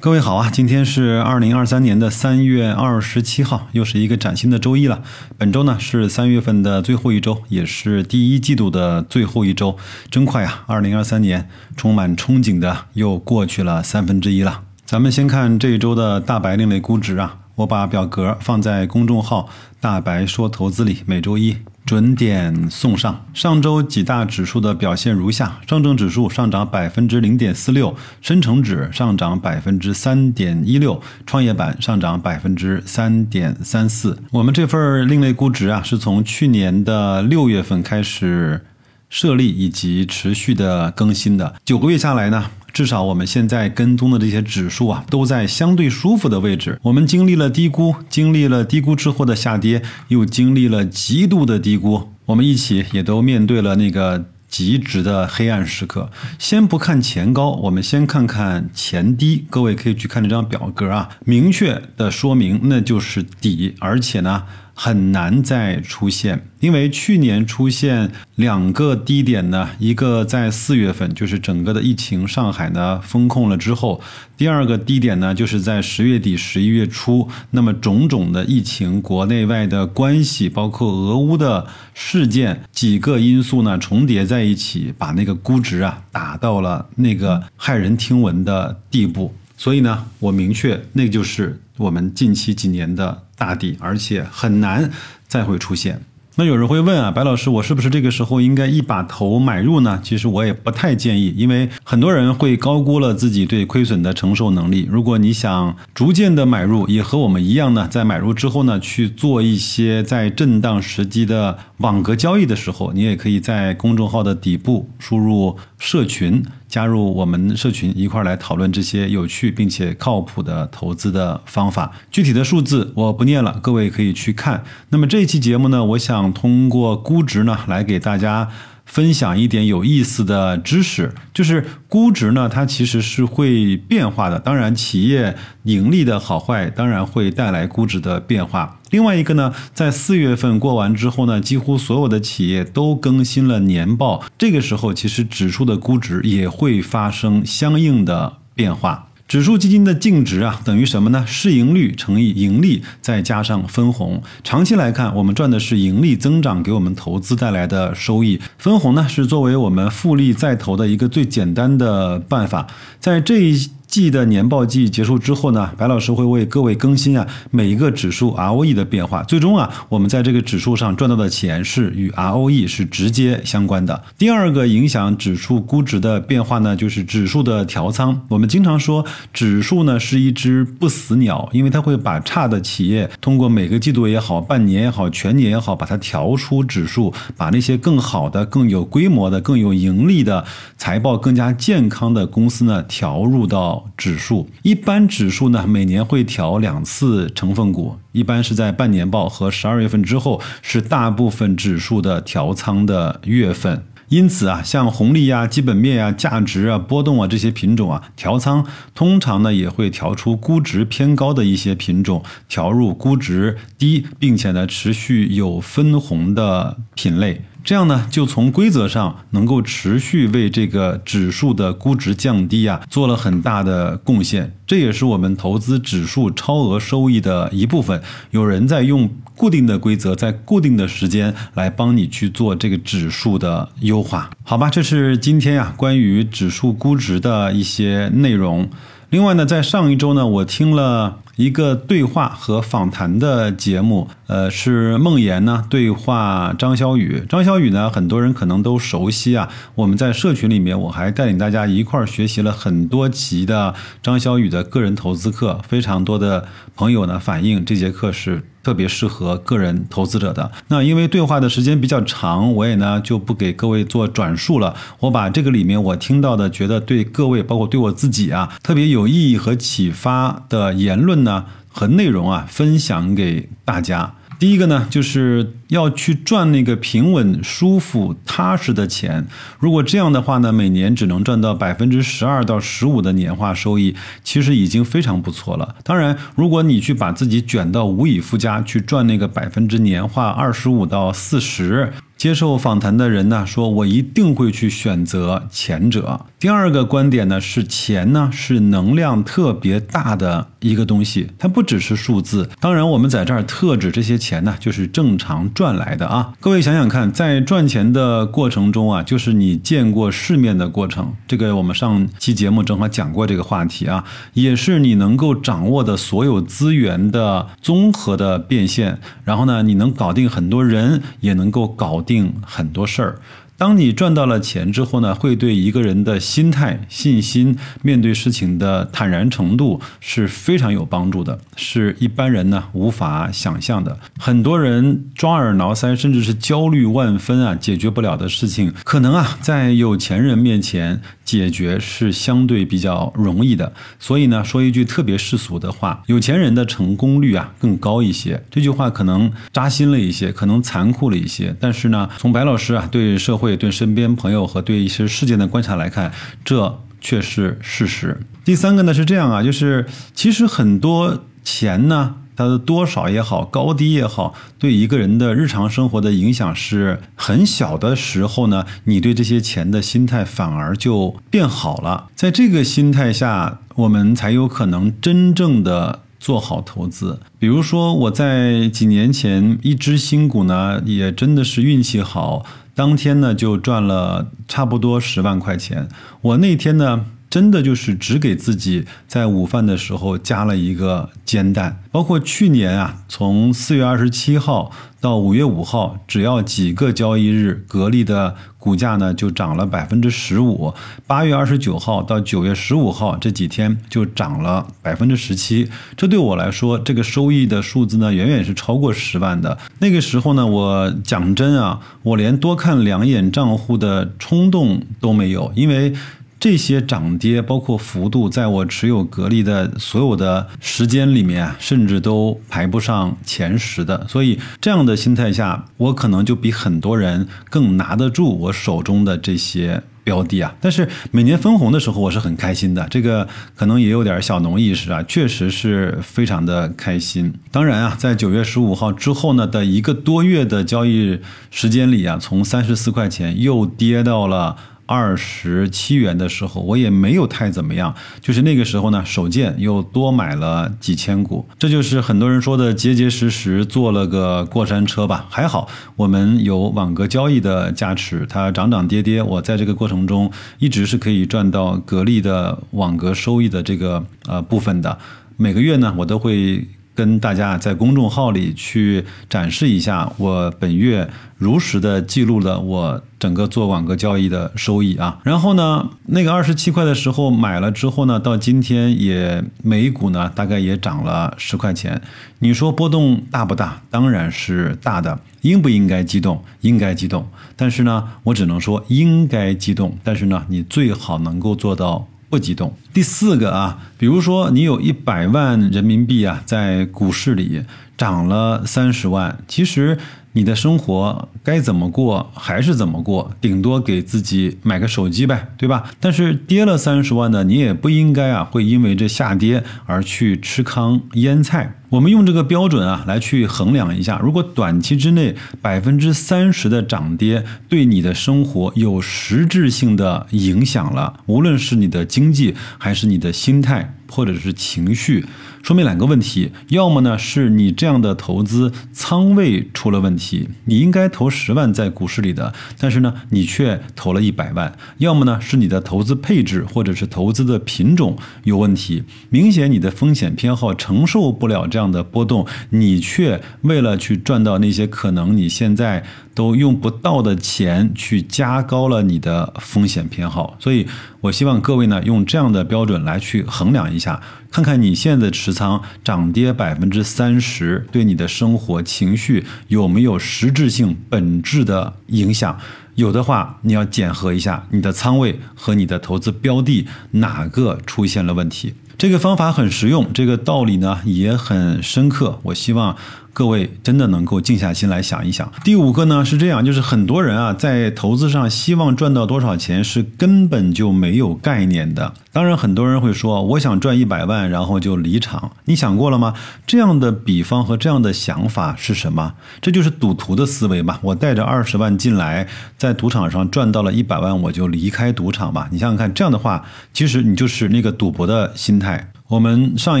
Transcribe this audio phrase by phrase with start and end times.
[0.00, 5.02] 各位好啊，今天是二零二三年的三月二十七号，又是一个崭新的周一了。
[5.36, 9.76] 本周呢是三月份的最后一周，也是第一季度的最后一周，
[10.08, 10.62] 真快啊！
[10.68, 14.60] 二零二三年充满憧憬的又过去了三分之一了。
[14.86, 19.48] 咱们先看这一周的大白另类估值啊，我把表格放在公众号
[19.80, 21.56] “大白说投资”里，每周一。
[21.88, 23.24] 准点送上。
[23.32, 34.18] 上周几大指数的表现如下：上证指数上涨百分之零点四六，深成指上涨百分之三点一六，创业板上涨百分之三点三四。
[34.30, 38.66] 我们这份另类估值啊，是从去年的六月份开始
[39.08, 41.54] 设立以及持续的更新的。
[41.64, 42.50] 九个月下来呢？
[42.78, 46.78] 至少我们现在跟踪的这些指数啊，都在相对舒服的位置。
[46.82, 56.08] 我们经历了低估，经历了低估之后的下跌，又经历了极度的低估，我们一起也都面对了那个极值的黑暗时刻。
[56.38, 59.44] 先不看前高，我们先看看前低。
[59.50, 64.44] 各位可以去看这张表格啊，明确的说明那就是底，而且呢。
[64.80, 74.00] 很难再出现，因为去年出现两个低点呢，一个在四月份，就是整个的疫情上海呢封控了之后；
[74.36, 77.28] 第二个低点呢，就是在十月底、十一月初。
[77.50, 89.34] 那么种种的疫情、国内外的关系，包括俄乌的事件，几个因素呢重叠在一起，把那个估值啊打到了那个骇人听闻的地步。
[89.56, 94.90] 所以呢，我明确，那就是我们近期几年的大底，而且很难
[95.26, 96.00] 再会出现。
[96.40, 99.98] 那有人会问啊，白老师，我是不是这个时候应该一把头买入呢？
[100.04, 104.86] 其实我也不太建议，因为很多人会高估了自己对亏损的承受能力。
[104.88, 116.44] 如果你想逐渐的买入，也和我们一样呢，在买入之后呢，去做一些在震荡时机的网格交易的时候，你也可以在公众号的底部输入社群。
[116.68, 121.92] 加入我们社群，一块来讨论这些有趣并且靠谱的投资的方法。
[122.10, 124.62] 具体的数字我不念了，各位可以去看。
[124.90, 128.48] 那么这一期节目呢，我想通过估值呢，来给大家。
[128.88, 134.40] 分享一点有意思的知识，就是估值呢，它其实是会变化的。
[134.40, 138.80] 当然，企业盈利的好坏，当然会带来估值的变化。
[138.90, 149.07] 另外一个呢，在四月份过完之后呢，几乎所有的企业都更新了年报，这个时候其实指数的估值也会发生相应的变化。
[149.28, 151.22] 指数基金的净值啊，等于什么呢？
[151.28, 154.22] 市盈率乘以盈利，再加上分红。
[154.42, 158.40] 长期来看，我们赚的是盈利增长给我们投资带来的收益。
[158.56, 162.66] 分红呢，是作为我们复利再投的一个最简单的办法。
[162.98, 163.70] 在这一。
[163.88, 169.22] 季的年报季结束之后呢，白老师会为各位更新啊每一个指数 ROE 的变化。
[169.22, 174.04] 最终啊，我们在这个指数上赚到的钱是与 ROE 是直接相关的。
[174.18, 178.26] 第二个影响指数估值的变化呢，就是指数的调仓。
[178.28, 190.44] 我们经常说，指数呢是一只不死鸟，因为它会把差的企业通过每个季度也好、半年也好、全年也好，把它调出指数，把那些更好的、更有规模的、更有盈利的、
[190.76, 193.77] 财报更加健康的公司呢调入到。
[193.96, 203.84] 指数一般指数呢，每年会调两次成分股，一般是在半年报和十二月份之后，是大部分指数的调仓的月份。
[204.08, 217.42] 因此啊，像红利呀、基本面呀、价值啊、波动啊这些品种啊，调仓通常呢也会调出估值偏高的一些品种，调入估值低并且呢持续有分红的品类。
[217.68, 224.56] 这样呢，就从规则上能够持续为这个指数的估值降低啊，做了很大的贡献。
[224.66, 228.02] 这也是我们投资指数超额收益的一部分。
[228.30, 234.70] 有人在用固定的规则，在固定的时间来帮你去做这个指数的优化，好吧？
[234.70, 238.70] 这是今天呀关于指数估值的一些内容。
[239.10, 241.20] 另外呢，在上一周呢，我听了。
[241.38, 247.22] 一个对话和访谈的节目，呃，是梦妍呢对话张小雨。
[247.28, 249.48] 张小雨呢，很多人可能都熟悉啊。
[249.76, 255.60] 我们在社群里面，我还带领大家一块儿学习了很多集的张小雨的个人投资课。
[255.62, 258.42] 非常多的朋友呢反映这节课是。
[258.68, 260.52] 特别适合个人投资者的。
[260.68, 264.76] 那因为对话的时间比较长，我也呢就不给各位做转述了。
[265.00, 274.12] 我把这个里面我听到的，觉得对各位，包括对我自己啊，特别有意义和启发的言论呢和内容啊，分享给大家。
[274.38, 279.26] 第一个呢，就是要去赚那个平稳、舒服、踏实的钱。
[279.58, 285.74] 如果这样的话呢，每年只能赚到百分之十二到十五的年化收益，其实已经非常不错了。
[285.82, 291.92] 当然，如果你去把自己卷到无以复加，去赚那个百分之年化二十五到四十。
[292.16, 296.26] 接受访谈的人呢说，我一定会去选择前者。
[296.40, 302.48] 第二个观点呢是，钱呢是能量特别大的一个东西，它不只是数字。
[302.60, 306.32] 当然，我们在这儿特指这些钱呢，就是正常赚来的啊。
[306.40, 311.14] 各位想想看，在赚钱的过程中啊，就是你见过世面的过程。
[311.26, 319.00] 这个我们上期节目正好讲过这个话题啊，也是你能够掌握的所有资源的综合的变现。
[319.24, 323.18] 然后呢，你能搞定很多人，也能够搞定很多事儿。
[323.58, 333.98] 当你赚到了钱之后呢，会对一个人的心态、信心、面对事情的坦然程度是非常有帮助的，是一般人呢无法想象的。
[334.16, 343.72] 很多人抓耳挠腮，甚至是焦虑万分啊，解决不了的事情，可能啊在有钱人面前解决是相对比较容易的。
[343.98, 348.40] 所以呢，说一句特别世俗的话，有钱人的成功率啊更高一些。
[348.48, 353.58] 这句话可能扎心了一些，可能残酷了一些，但是呢，从白老师啊对社会会。
[353.58, 356.12] 对身边朋友和对一些事件的观察来看，
[356.44, 358.20] 这却是事实。
[358.44, 359.84] 第三个呢是这样啊，就是
[360.14, 372.06] 其实很多钱呢，它的多少也好，高低也好，对一个人的日常生活的影响是很小的时候呢，你对这些钱的心态反而就变好了。
[372.14, 377.18] 在这个心态下，我们才有可能真正的做好投资。
[377.40, 382.46] 比如说，我在几年前一只新股呢，也真的是运气好。
[382.78, 385.88] 当天呢就赚了差不多十万块钱。
[386.20, 391.82] 我那天呢真的就是只给自己在午饭的时候加了一个煎蛋。
[391.90, 394.70] 包括去年啊，从四月二十七号
[395.00, 400.72] 到五月五号，只要几个交易日，格力的股价呢就涨了百分之十五。
[401.06, 405.68] 八月二十九号到九月十五号这几天就涨了百分之十七。
[405.96, 409.58] 这对我来说，这个收益的数字呢远远是超过十万的。
[409.80, 415.92] 那个时候呢，我讲真啊，我连多看两眼账户的冲动都没有，因为。
[416.40, 424.06] 这些涨跌包括幅度，在我持有格力的所有的时间里面啊，甚至都排不上前十的。
[424.08, 430.54] 所以这样的心态下，我可能就比很多人更拿得住我手中的这些标的啊。
[430.60, 432.86] 但是每年分红的时候，我是很开心的。
[432.88, 433.26] 这个
[433.56, 437.34] 可能也有点小农意识啊，确实是非常的开心。
[437.50, 441.18] 当然啊，在九月十五号之后呢的一个多月的交易
[441.50, 444.56] 时间里啊，从三十四块钱又跌到了。
[444.88, 455.26] 二十七元的时候，我也没有太怎么样，就是那个时候呢，手贱又多买了几千股，这就是很多人说的结结实实做了个过山车吧。
[455.28, 464.98] 还好我们有网格交易的加持，它涨涨跌跌，我在这个过程中一直是可以赚到格力的网格收益的这个呃部分的。
[465.36, 466.66] 每个月呢，我都会。
[466.98, 475.20] 跟大家在公众号里去展示一下，我本月如实的记录了我整个做网格交易的收益啊。
[475.22, 482.02] 然后呢，那个二十七块的时候买了之后呢，到今天也每股呢大概也涨了十块钱。
[482.40, 483.80] 你说波动大不大？
[483.90, 485.20] 当然是大的。
[485.42, 486.42] 应不应该激动？
[486.62, 487.24] 应该激动。
[487.54, 489.96] 但是呢，我只能说应该激动。
[490.02, 492.08] 但是呢，你最好能够做到。
[492.28, 492.76] 不激动。
[492.92, 497.64] 第四个啊，比如说你有一百万人民币啊，在股市里
[497.96, 499.98] 涨了三十万，其实。
[500.32, 505.90] 你的生活该怎么过还是怎么过，顶多给自己买个手机呗，对吧？
[505.98, 511.74] 但是跌了三十万的，你也不应该啊，会因为这下跌而去吃糠腌菜。
[511.90, 525.24] 我们用这个标准啊来去衡量一下，如果短期之内百分之三十的涨跌对你的生活有实质性的影响了，无论是你的经济还是你的心态或者是情绪。
[525.62, 546.04] 说明两个问题，要么呢是你这样的投资仓位出了问题，你应该投十万在股市里的，但是呢你却投了一百万；要么呢是你的投资配置或者是投资的品种有问题，明显你的风险偏好承受不了这样的波动，你却为了去赚到那些可能你现在。
[546.34, 550.86] 都用不到的钱去加高了你的风险偏好，所以
[551.20, 562.58] 我希望各位呢用这样的标准来去衡量一下，看看你现在持仓涨跌百分之三十对你的生活情绪有没有实质性本质的影响，
[562.94, 568.74] 有的话你要检核一下你的仓位和你的投资标的哪个出现了问题。
[568.96, 572.96] 这个方法很实用，这个道理呢也很深刻，我希望。
[573.38, 575.52] 各位真的能够静下心来想一想。
[575.62, 582.14] 第五个呢是这样，就是很多人啊在投资上希望赚到多少钱是根本就没有概念的。
[582.32, 585.52] 当然，很多人会说我想赚一百万，然后就离场。
[585.66, 586.34] 你想过了吗？
[586.66, 589.34] 这样的比方和这样的想法是什么？
[589.60, 590.98] 这就是赌徒的思维吧。
[591.02, 595.68] 我带着二十万进来，在赌场上赚到了一百万，我就离开赌场吧。
[595.70, 599.12] 你想想看，这样的话，其实你就是那个赌博的心态。
[599.28, 600.00] 我们上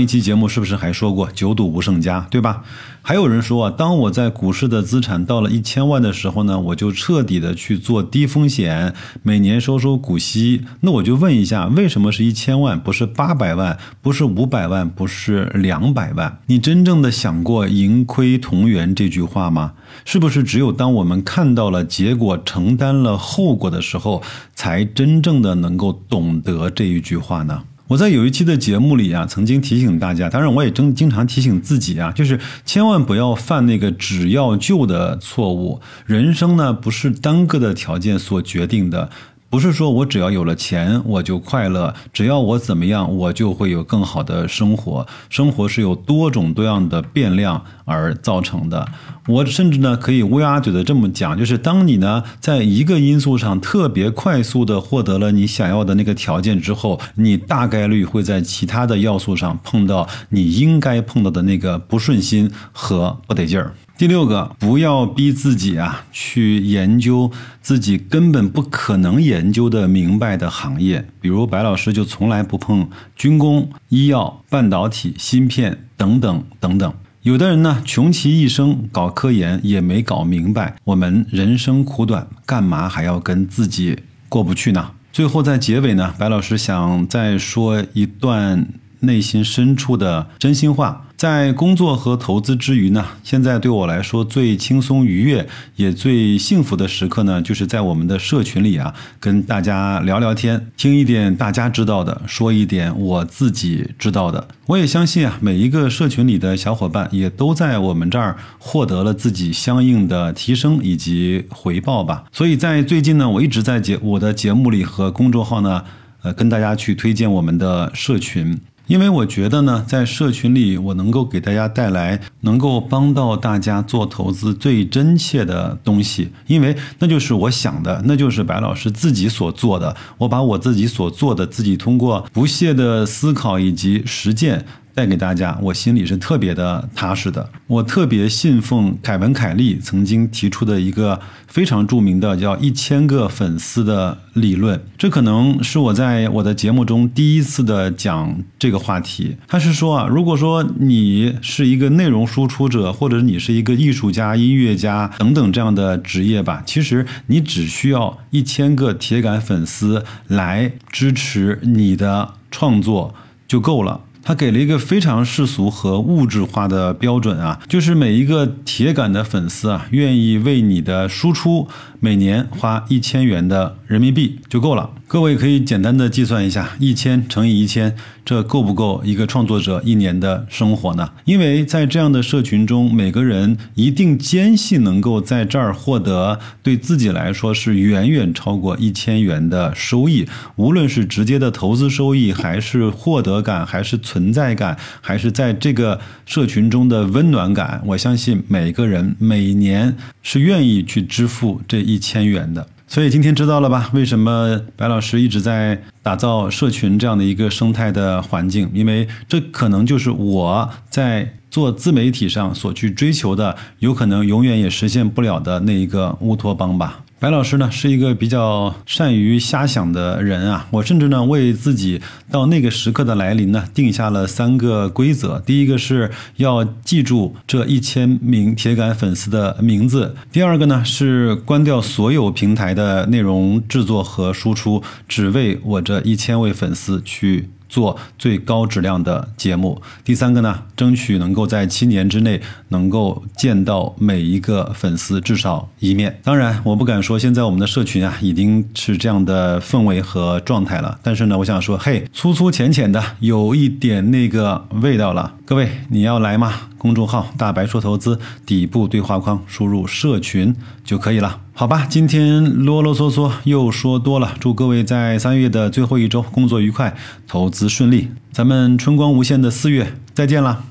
[0.00, 2.62] 一期节目是不是还说过“九赌无胜家”，对吧？
[3.02, 10.62] 还有人说啊，当我在股市的资产到了一千万的时候呢，我就彻底的去做低风险，每年收收股息。
[10.80, 16.38] 那我就问一下，为什么是一千万，不是八百万，不是五百万，不是两百万？
[16.46, 19.74] 你真正的想过“盈亏同源”这句话吗？
[20.06, 24.22] 是不是只有当我们看到了结果、承担了后果的时候，
[24.54, 27.64] 才真正的能够懂得这一句话呢？
[27.88, 35.80] 我在有一期的节目里啊，曾经提醒大家，当然我也经经常提醒自己啊，就是千万不要犯那个只要就的错误。
[36.04, 39.10] 人生呢，不是单个的条件所决定的。
[39.50, 45.06] 不是说我只要有了钱我就快乐，只要我怎么样我就会有更好的生活。
[45.30, 48.86] 生活是有多种多样的变量而造成的。
[49.26, 63.72] 我甚至呢可以乌鸦嘴的这么讲，就是当你呢在一个因素上特别快速的获得了你想要的那个条件之后，你大概率会在其他的要素上碰到你应该碰到的那个不顺心和不得劲儿。
[63.98, 71.08] 第六个，不要逼自己啊，去研究自己根本不可能研究的明白的行业。
[71.20, 76.94] 比如白老师就从来不碰军工、医药、半导体、芯片等等等等。
[77.22, 84.92] 有的人呢，穷其一生搞科研也没搞明白，我们人生苦短，干嘛还要跟自己过不去呢？
[85.10, 88.68] 最后在结尾呢，白老师想再说一段
[89.00, 91.04] 内心深处的真心话。
[91.16, 104.46] 在工作和投资之余呢，现在对我来说最轻松愉悦也最幸福的时刻呢，就是在我们的社群里啊，跟大家聊聊天，听一点大家知道的，说一点我自己知道的。
[104.66, 112.26] 我也相信啊，每一个社群里的小伙伴也都在我们这儿获得了自己相应的提升以及回报吧。
[112.30, 115.82] 所以在最近呢，我一直在节我的节目里和公众号呢，
[116.22, 118.56] 呃，跟大家去推荐我们的社群。
[118.88, 129.94] 因为我觉得呢，在社群里，我能够给大家带来能够帮到大家做投资最真切的东西，因为那就是我想的，那就是白老师自己所做的。
[130.16, 134.64] 我把我自己所做的，自己通过不懈的思考以及实践。
[134.98, 137.48] 带给大家，我心里是特别的踏实的。
[137.68, 144.82] 我特别信奉凯文·凯利曾经提出的一个非常著名的叫“一千个粉丝”的理论。
[144.96, 149.36] 这可能是我在我的节目中第一次的讲这个话题。
[149.46, 163.14] 他是说啊，如果说你是一个内容输出者，或者你是一个艺术家、音乐家等等这样的职业吧，其实你只需要一千个铁杆粉丝来支持你的创作
[163.46, 164.00] 就够了。
[164.28, 171.66] 他给了一个非常世俗和物质化的标准啊，就是每一个铁杆的粉丝啊，愿意为你的输出
[171.98, 174.90] 每年花一千元的人民币就够了。
[175.06, 177.96] 各位可以简单的计算一下，一千乘以一千，
[178.28, 181.10] 这够不够一个创作者一年的生活呢？
[181.24, 202.68] 因为在这样的社群中，每个人一定坚信能够在这儿获得对自己来说是远远超过一千元的收益，无论是直接的投资收益，还是获得感，还是存在感，还是在这个社群中的温暖感，我相信每个人每年是愿意去支付这一千元的。
[202.90, 203.90] 所以今天知道了吧？
[203.92, 208.70] 为什么白老师一直在打造社群这样的一个生态的环境？
[208.72, 217.00] 因为这可能就是我在做自媒体上所去追求的，有可能永远也实现不了的那一个乌托邦吧。
[217.20, 237.50] 白老师呢是一个比较善于瞎想的人啊，我甚至呢为自己到那个时刻的来临呢定下了三个规则：第一个是要记住这一千名铁杆粉丝的名字；第二个呢是关掉所有平台的内容制作和输出，只为我这一千位粉丝去。
[237.68, 239.80] 做最高质量的节目。
[240.04, 246.18] 第三个呢，争取能够在七年之内能够见到每一个粉丝至少一面。
[246.24, 250.98] 当然，我不敢说现在我们的社群啊已经是这样的氛围和状态了。
[251.02, 255.34] 但是呢，我想说，嘿，粗粗浅浅的有一点那个味道了。
[255.44, 256.52] 各位，你要来吗？
[256.78, 260.54] 公众号“大白说投资”底部对话框输入“社群”
[260.84, 261.40] 就可以了。
[261.52, 264.34] 好吧，今天啰啰嗦嗦又说多了。
[264.38, 268.08] 祝各位在三月的最后一周工作愉快，投资顺利。
[268.30, 270.64] 咱们春光无限的四月再见了。